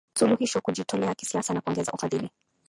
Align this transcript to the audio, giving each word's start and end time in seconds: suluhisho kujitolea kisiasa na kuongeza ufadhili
suluhisho 0.19 0.61
kujitolea 0.61 1.15
kisiasa 1.15 1.53
na 1.53 1.61
kuongeza 1.61 1.91
ufadhili 1.91 2.29